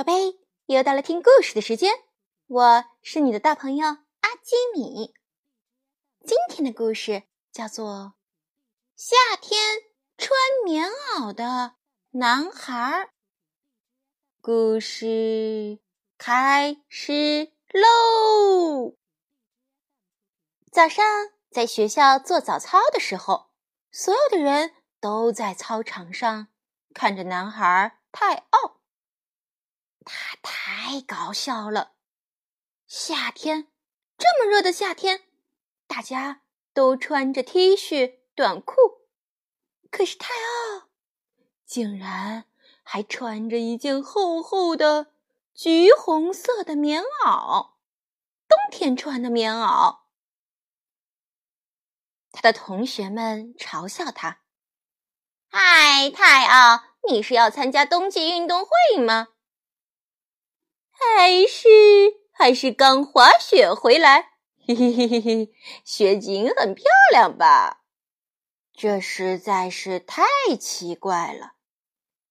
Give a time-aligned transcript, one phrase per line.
[0.00, 1.92] 宝贝，又到了听故事的时间，
[2.46, 5.12] 我是你的大朋友阿基米。
[6.24, 7.86] 今天的故事叫做
[8.96, 9.60] 《夏天
[10.16, 10.30] 穿
[10.64, 11.74] 棉袄的
[12.12, 12.72] 男孩》。
[14.40, 15.80] 故事
[16.16, 18.96] 开始喽！
[20.72, 21.04] 早上
[21.50, 23.50] 在学校做早操的时候，
[23.92, 26.48] 所有的人都在操场上
[26.94, 28.79] 看着男孩泰奥。
[30.04, 31.92] 他太搞笑了！
[32.86, 33.68] 夏天
[34.18, 35.22] 这么热的夏天，
[35.86, 36.42] 大家
[36.72, 38.74] 都穿着 T 恤短裤，
[39.90, 40.88] 可是泰奥
[41.64, 42.46] 竟然
[42.82, 45.12] 还穿着一件厚厚的
[45.54, 47.74] 橘红色的棉袄，
[48.48, 50.00] 冬天穿的棉袄。
[52.32, 54.40] 他的同学们嘲笑他
[55.50, 59.28] ：“嗨，泰奥，你是要参加冬季运动会吗？”
[61.00, 61.68] 还是
[62.30, 64.32] 还是刚滑雪回来，
[64.66, 67.84] 嘿嘿嘿嘿嘿，雪景很漂亮吧？
[68.74, 70.22] 这实在是太
[70.58, 71.54] 奇怪了。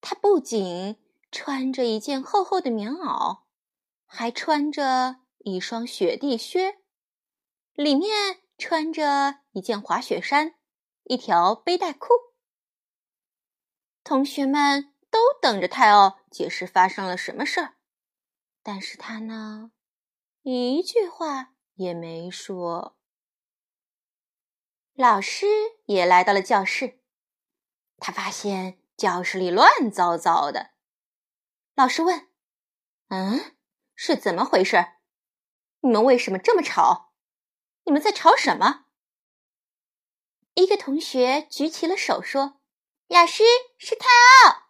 [0.00, 0.96] 他不仅
[1.30, 3.40] 穿着一件厚厚的棉袄，
[4.06, 6.78] 还穿着一双雪地靴，
[7.74, 10.54] 里面穿着一件滑雪衫，
[11.04, 12.08] 一条背带裤。
[14.04, 17.74] 同学们都等着泰奥解释发生了什么事儿。
[18.70, 19.72] 但是他呢，
[20.42, 22.98] 一句话也没说。
[24.92, 25.46] 老师
[25.86, 27.00] 也来到了教室，
[27.96, 30.72] 他发现教室里乱糟糟的。
[31.76, 32.28] 老师问
[33.08, 33.56] ：“嗯，
[33.94, 34.84] 是怎么回事？
[35.80, 37.14] 你们为什么这么吵？
[37.84, 38.84] 你们在吵什么？”
[40.52, 42.60] 一个同学举起了手说
[43.08, 43.42] ：“老师，
[43.78, 44.04] 是泰
[44.44, 44.68] 奥。”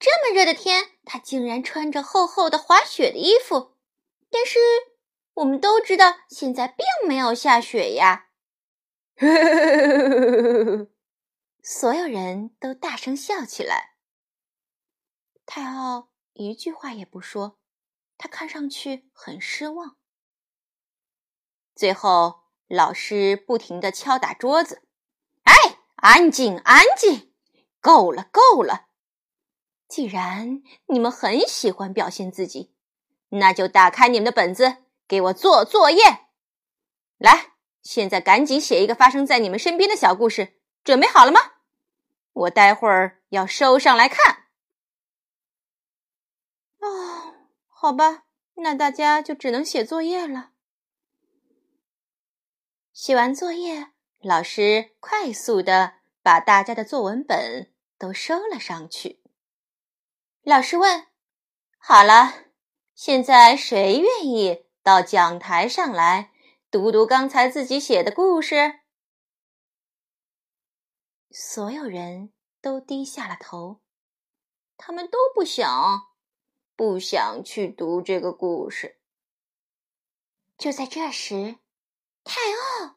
[0.00, 3.76] 这么热的天，他竟然穿着厚厚的滑雪的衣服。
[4.30, 4.58] 但是
[5.34, 8.28] 我们都知道，现在并没有下雪呀！
[11.62, 13.96] 所有人都大声笑起来。
[15.44, 17.58] 泰奥一句话也不说，
[18.16, 19.96] 他看上去很失望。
[21.74, 24.82] 最后，老师不停的敲打桌子
[25.44, 25.52] ：“哎，
[25.96, 27.32] 安静，安静，
[27.80, 28.88] 够了，够了！”
[29.92, 32.72] 既然你们很喜欢表现自己，
[33.28, 36.02] 那就打开你们的本子，给我做作业。
[37.18, 40.58] 来，现在赶紧写一个发生在你们身边的小故事。
[40.82, 41.40] 准备好了吗？
[42.32, 44.44] 我待会儿要收上来看。
[46.78, 47.34] 哦，
[47.68, 48.24] 好吧，
[48.54, 50.52] 那大家就只能写作业了。
[52.94, 53.88] 写完作业，
[54.22, 59.21] 老师快速的把大家的作文本都收了上去。
[60.44, 61.06] 老师问
[61.78, 62.46] ：“好了，
[62.96, 66.32] 现在谁愿意到讲台上来
[66.68, 68.80] 读读刚才自己写的故事？”
[71.30, 73.80] 所有人都低下了头，
[74.76, 76.08] 他们都不想，
[76.74, 78.98] 不想去读这个故事。
[80.58, 81.58] 就在这时，
[82.24, 82.40] 泰
[82.80, 82.96] 奥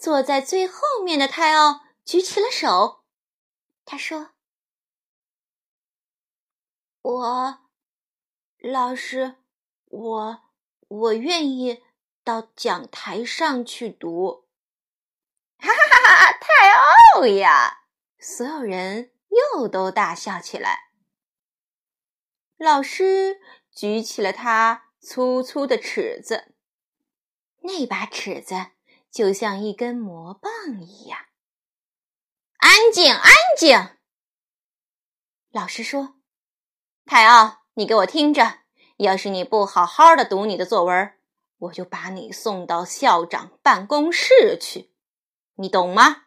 [0.00, 3.04] 坐在最后面的泰奥举起了手，
[3.84, 4.35] 他说。
[7.06, 7.60] 我，
[8.58, 9.36] 老师，
[9.84, 10.42] 我
[10.88, 11.84] 我愿意
[12.24, 14.48] 到讲台上去读。
[15.56, 16.32] 哈哈哈哈！
[16.32, 17.84] 太傲呀！
[18.18, 20.90] 所有人又都大笑起来。
[22.56, 23.40] 老师
[23.70, 26.56] 举起了他粗粗的尺子，
[27.60, 28.72] 那把尺子
[29.12, 30.50] 就像一根魔棒
[30.82, 31.26] 一样。
[32.56, 33.96] 安静，安静！
[35.52, 36.15] 老师说。
[37.08, 38.58] 泰奥，你给我听着！
[38.96, 41.12] 要是你不好好的读你的作文，
[41.58, 44.90] 我就把你送到校长办公室去，
[45.54, 46.24] 你懂吗？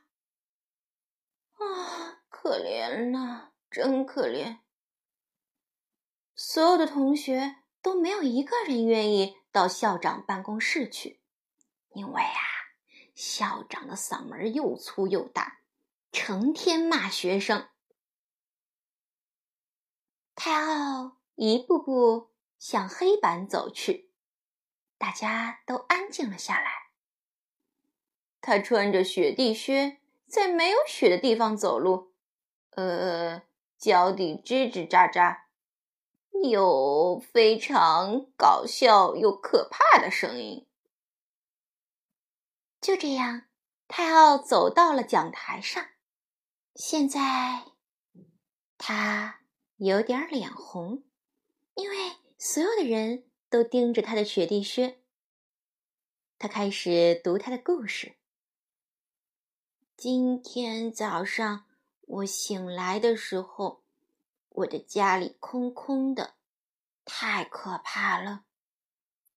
[1.57, 4.59] 啊，可怜呐，真可怜！
[6.33, 11.19] 所有的同学都没有一个人愿意到校长办公室去，
[11.89, 12.39] 因为啊，
[13.13, 15.59] 校长的嗓门又粗又大，
[16.13, 17.67] 成天骂学生。
[20.49, 24.09] 泰奥一步步向黑板走去，
[24.97, 26.89] 大家都安静了下来。
[28.41, 32.15] 他穿着雪地靴，在没有雪的地方走路，
[32.71, 33.43] 呃，
[33.77, 35.41] 脚底吱吱喳喳，
[36.49, 40.67] 有非常搞笑又可怕的声音。
[42.81, 43.43] 就这样，
[43.87, 45.85] 泰奥走到了讲台上。
[46.73, 47.65] 现在，
[48.79, 49.35] 他。
[49.81, 51.03] 有点脸红，
[51.75, 51.95] 因为
[52.37, 54.99] 所有的人都盯着他的雪地靴。
[56.37, 58.17] 他开始读他的故事。
[59.95, 61.63] 今天早上
[62.01, 63.81] 我醒来的时候，
[64.49, 66.33] 我的家里空空的，
[67.05, 68.43] 太可怕了，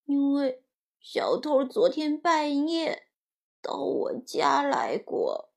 [0.07, 0.65] 因为
[1.01, 3.07] 小偷昨天半夜
[3.61, 5.51] 到我家来过。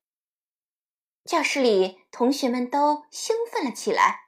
[1.24, 4.25] 教室里，同学们都兴奋了起来。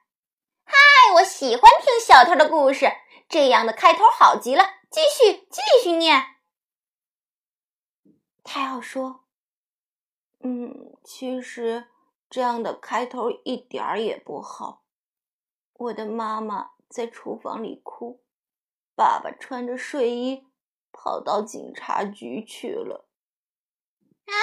[1.09, 2.85] 嗨，我喜欢听小偷的故事，
[3.27, 4.63] 这样的开头好极了。
[4.91, 6.35] 继续，继续念。
[8.43, 9.25] 太后说
[10.45, 11.87] ：“嗯，其实
[12.29, 14.83] 这样的开头一点儿也不好。
[15.73, 18.21] 我的妈妈在厨房里哭，
[18.93, 20.45] 爸爸穿着睡衣
[20.91, 23.09] 跑到警察局去了。
[24.25, 24.33] 啊，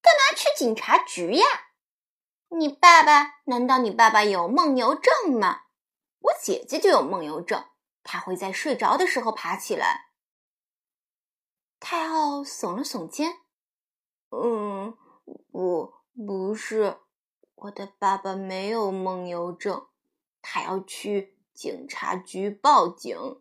[0.00, 1.44] 干嘛去警察局呀？”
[2.56, 3.40] 你爸爸？
[3.46, 5.62] 难道你爸爸有梦游症吗？
[6.26, 7.64] 我姐姐就有梦游症，
[8.02, 10.06] 她会在睡着的时候爬起来。
[11.78, 13.40] 泰奥耸了耸肩，
[14.30, 14.96] 嗯，
[15.52, 16.98] 不，不是，
[17.54, 19.86] 我的爸爸没有梦游症，
[20.42, 23.40] 他要去警察局报警，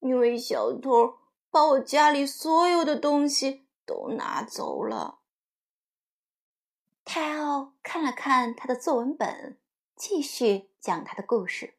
[0.00, 1.18] 因为小偷
[1.50, 5.20] 把我家里所有的东西都拿走了。
[7.04, 9.58] 泰奥看了看他的作文本，
[9.96, 11.74] 继续讲他的故事。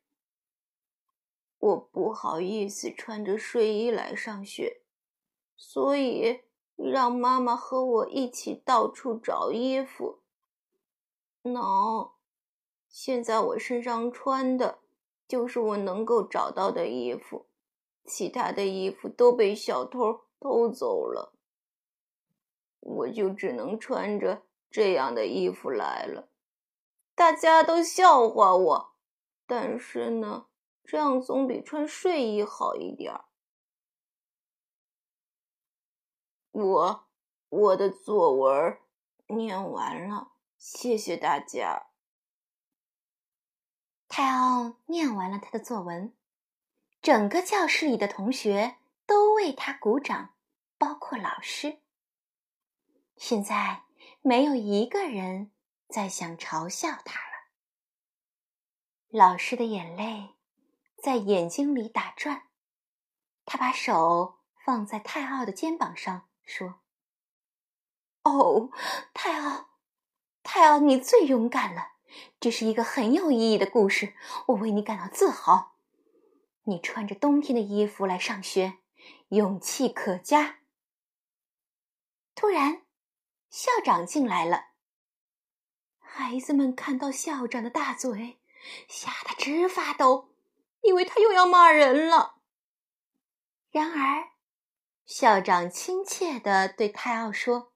[1.65, 4.81] 我不好意思穿着睡衣来上学，
[5.55, 6.41] 所以
[6.75, 10.19] 让妈妈和我一起到处找衣服。
[11.41, 12.11] 喏，
[12.87, 14.77] 现在我身上穿的
[15.27, 17.47] 就是我能够找到的衣服，
[18.05, 21.33] 其他的衣服都被小偷偷走了，
[22.79, 24.43] 我就只能穿着。
[24.69, 26.27] 这样的衣服来了，
[27.15, 28.91] 大家都笑话我。
[29.47, 30.47] 但是呢，
[30.85, 33.13] 这样总比穿睡衣好一点。
[36.51, 37.07] 我
[37.49, 38.77] 我的作文
[39.27, 41.87] 念完了，谢谢大家。
[44.07, 46.15] 泰奥念完了他的作文，
[47.01, 50.35] 整个教室里的同学都为他鼓掌，
[50.77, 51.79] 包括老师。
[53.17, 53.85] 现在。
[54.21, 55.51] 没有一个人
[55.87, 57.51] 再想嘲笑他了。
[59.07, 60.34] 老师的眼泪
[61.05, 62.47] 在眼睛里打转，
[63.45, 66.81] 他把手放在泰奥的肩膀上，说
[68.25, 68.71] ：“哦，
[69.13, 69.69] 泰奥，
[70.41, 71.89] 泰奥，你最勇敢了！
[72.39, 74.15] 这是一个很有意义的故事，
[74.47, 75.75] 我为你感到自豪。
[76.63, 78.79] 你穿着冬天的衣服来上学，
[79.27, 80.61] 勇气可嘉。”
[82.33, 82.81] 突然。
[83.51, 84.69] 校长进来了，
[85.99, 88.39] 孩子们看到校长的大嘴，
[88.89, 90.34] 吓得直发抖，
[90.85, 92.35] 以为他又要骂人了。
[93.71, 94.29] 然而，
[95.05, 97.71] 校长亲切地对泰奥说：“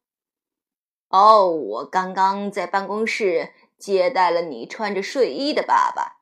[1.10, 6.22] 哦，我刚刚在办公室接待了你穿着睡衣的爸爸，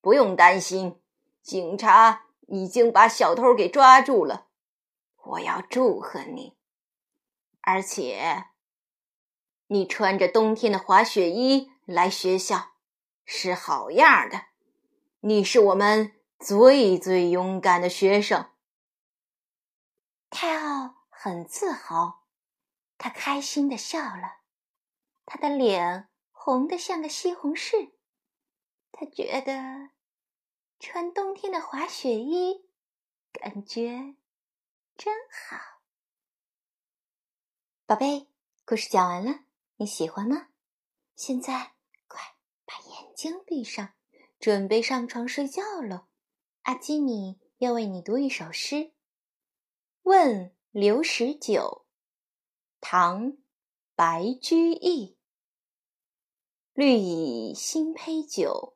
[0.00, 1.00] 不用担心，
[1.42, 4.46] 警察已经把小偷给抓住了。
[5.24, 6.56] 我要祝贺你，
[7.60, 8.46] 而且。”
[9.68, 12.72] 你穿着冬天的滑雪衣来学校，
[13.24, 14.51] 是好样的！
[15.24, 18.50] 你是我们最最勇敢的学生。
[20.30, 22.26] 泰奥很自豪，
[22.98, 24.40] 他开心的笑了，
[25.24, 27.92] 他的脸红得像个西红柿。
[28.90, 29.90] 他觉得
[30.80, 32.68] 穿冬天的滑雪衣
[33.30, 34.16] 感觉
[34.96, 35.56] 真好。
[37.86, 38.28] 宝贝，
[38.64, 39.44] 故事讲完了。
[39.76, 40.48] 你喜欢吗？
[41.14, 41.74] 现在
[42.08, 43.94] 快把眼睛闭上，
[44.42, 46.08] 准备上床睡觉了。
[46.62, 48.74] 阿基米要为你读一首诗，
[50.02, 51.86] 《问刘十九》，
[52.80, 53.26] 唐·
[53.94, 55.16] 白居易。
[56.74, 58.74] 绿蚁新醅酒，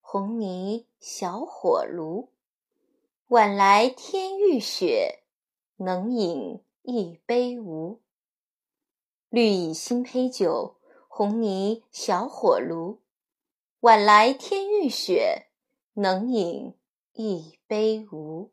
[0.00, 2.32] 红泥小火炉。
[3.28, 5.22] 晚来天欲雪，
[5.76, 8.02] 能饮一杯无？
[9.28, 13.03] 绿蚁新醅酒，红泥小火炉。
[13.84, 15.48] 晚来天欲雪，
[15.92, 16.74] 能饮
[17.12, 18.50] 一杯无？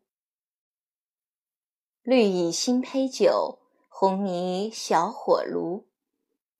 [2.02, 3.58] 绿蚁新醅酒，
[3.88, 5.86] 红泥小火炉。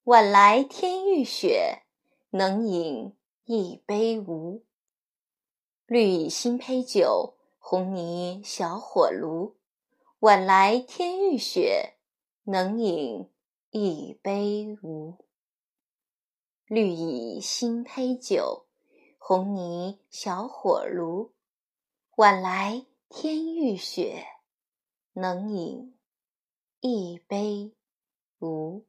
[0.04, 1.82] 晚来天欲雪，
[2.30, 3.14] 能饮
[3.44, 4.64] 一杯无？
[5.84, 9.54] 绿蚁新醅酒，红泥小火炉。
[10.20, 11.98] 晚来天欲雪，
[12.44, 13.28] 能饮。
[13.70, 15.18] 一杯无，
[16.66, 18.66] 绿蚁新醅酒，
[19.18, 21.34] 红泥小火炉。
[22.16, 24.24] 晚来天欲雪，
[25.12, 25.98] 能饮
[26.80, 27.74] 一杯
[28.38, 28.86] 无？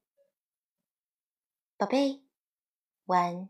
[1.76, 2.22] 宝贝，
[3.06, 3.50] 晚安。